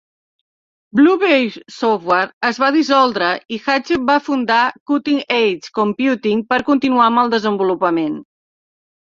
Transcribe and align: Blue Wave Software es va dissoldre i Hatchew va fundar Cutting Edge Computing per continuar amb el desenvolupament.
Blue 0.99 1.17
Wave 1.23 1.59
Software 1.73 2.31
es 2.49 2.59
va 2.63 2.69
dissoldre 2.75 3.27
i 3.57 3.59
Hatchew 3.67 4.01
va 4.09 4.17
fundar 4.31 4.59
Cutting 4.93 5.21
Edge 5.37 5.71
Computing 5.81 6.43
per 6.55 6.61
continuar 6.73 7.07
amb 7.13 7.25
el 7.27 7.33
desenvolupament. 7.37 8.19